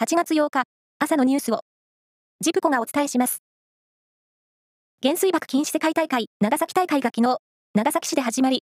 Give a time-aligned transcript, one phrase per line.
[0.00, 0.62] 8月8日、
[1.00, 1.62] 朝のニュースを、
[2.40, 3.42] ジプコがお伝えします。
[5.02, 7.38] 原水爆禁止世界大会、長崎大会が昨日、
[7.74, 8.62] 長崎市で始まり、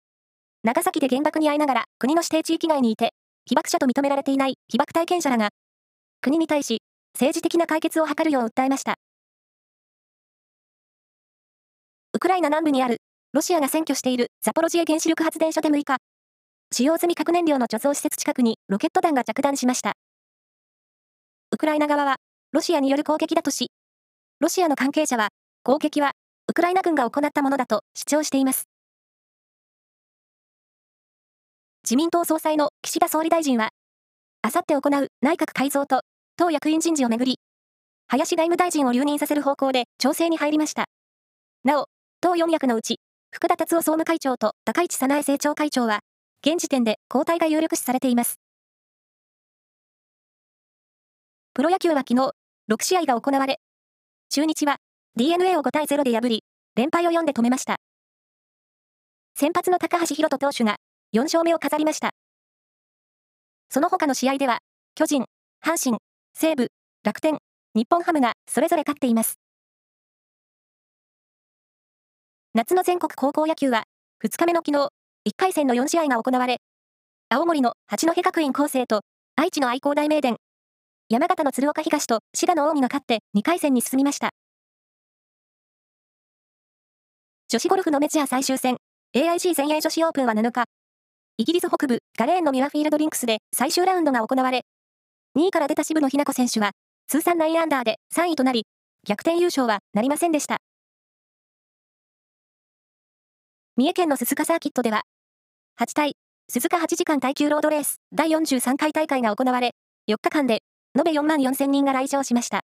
[0.63, 3.11] 長崎で原爆に会いながら国の指定地域外にいて、
[3.45, 5.49] 被爆者と認められていない被爆体験者らが、
[6.21, 6.81] 国に対し、
[7.13, 8.95] 政治的な解決を図るよう訴えました。
[12.15, 12.97] ウクライナ南部にある、
[13.33, 15.97] ロシアが占拠しているザポロジエ原子力発電所で6日、
[16.73, 19.93] 使用済み核燃料の貯蔵施設近くにロケット弾が着弾しました。
[21.59, 22.15] ウクライナ側は、
[22.53, 23.69] ロシアによる攻撃だとし、
[24.39, 25.27] ロシアの関係者は、
[25.61, 26.13] 攻撃は、
[26.47, 28.69] ウクライナ軍が行ったものだと主張しています。
[31.83, 33.71] 自民党総裁の岸田総理大臣は、
[34.41, 36.03] あさって行う内閣改造と
[36.37, 37.39] 党役員人事をめぐり、
[38.07, 40.85] 林外務大臣を留任させる方向で調整に入りました。
[41.65, 41.87] なお、
[42.21, 45.99] 党4役のうち、福田達夫総務会長と高市早苗政調会長は、
[46.41, 48.39] 現時点で交代が有力視されています。
[51.59, 52.31] プロ野球は昨日、
[52.71, 53.59] 6試合が行われ、
[54.29, 54.77] 中日は
[55.17, 56.45] DNA を5対0で破り、
[56.77, 57.75] 連敗を4で止めました。
[59.35, 60.77] 先発の高橋宏斗投手が
[61.13, 62.11] 4勝目を飾りました。
[63.69, 64.59] その他の試合では、
[64.95, 65.25] 巨人、
[65.61, 65.97] 阪神、
[66.33, 66.69] 西武、
[67.03, 67.37] 楽天、
[67.75, 69.35] 日本ハムがそれぞれ勝っています。
[72.53, 73.83] 夏の全国高校野球は、
[74.23, 74.87] 2日目の昨日、
[75.27, 76.61] 1回戦の4試合が行われ、
[77.27, 79.01] 青森の八戸学院高生と、
[79.35, 80.37] 愛知の愛工大名電、
[81.11, 84.29] 山形の鶴岡東と滋賀の近江が勝って2回戦に進みました。
[87.47, 88.77] 女子ゴルフのメジャー最終戦、
[89.15, 90.65] AIG 全英女子オープンは7日、
[91.37, 94.65] イギリス北部ガレーンのミワフィールドリンクスで最終ラウンドが行われ、
[95.35, 96.73] 2位から出た渋野日向子選手は、
[97.07, 98.67] 通算9アンダーで3位となり、
[99.07, 100.57] 逆転優勝はなりませんでした。
[103.77, 105.01] 三重県の鈴鹿サーキットでは、
[105.79, 106.17] 8体、
[106.49, 109.71] 鈴鹿8時間耐久ロードレース第43回大会が行われ、
[110.07, 110.61] 4日間で
[110.99, 112.65] 延べ4万4000人が来場しました。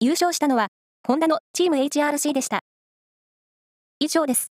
[0.00, 0.68] 優勝したのは、
[1.06, 2.60] ホンダのチーム HRC でした。
[3.98, 4.50] 以上です。